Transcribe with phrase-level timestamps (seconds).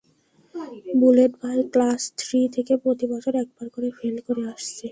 [0.99, 4.87] Bullet ভাই class three থেকে প্রতিবছর একবার করে ফেল করে আসছে।